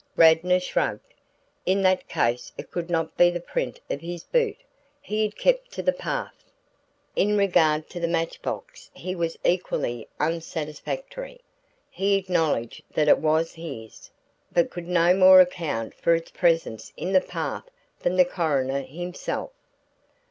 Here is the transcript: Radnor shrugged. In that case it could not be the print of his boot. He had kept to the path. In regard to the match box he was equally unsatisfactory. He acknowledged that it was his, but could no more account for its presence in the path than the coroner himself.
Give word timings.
Radnor 0.17 0.59
shrugged. 0.59 1.13
In 1.63 1.83
that 1.83 2.07
case 2.07 2.51
it 2.57 2.71
could 2.71 2.89
not 2.89 3.15
be 3.17 3.29
the 3.29 3.39
print 3.39 3.79
of 3.87 4.01
his 4.01 4.23
boot. 4.23 4.57
He 4.99 5.21
had 5.21 5.35
kept 5.37 5.71
to 5.73 5.83
the 5.83 5.93
path. 5.93 6.43
In 7.15 7.37
regard 7.37 7.87
to 7.91 7.99
the 7.99 8.07
match 8.07 8.41
box 8.41 8.89
he 8.95 9.13
was 9.15 9.37
equally 9.45 10.07
unsatisfactory. 10.19 11.39
He 11.91 12.15
acknowledged 12.15 12.81
that 12.95 13.09
it 13.09 13.19
was 13.19 13.53
his, 13.53 14.09
but 14.51 14.71
could 14.71 14.87
no 14.87 15.13
more 15.13 15.39
account 15.39 15.93
for 15.93 16.15
its 16.15 16.31
presence 16.31 16.91
in 16.97 17.11
the 17.13 17.21
path 17.21 17.69
than 17.99 18.15
the 18.15 18.25
coroner 18.25 18.81
himself. 18.81 19.51